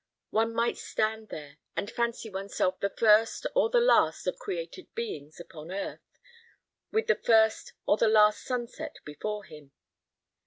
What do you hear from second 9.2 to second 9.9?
him.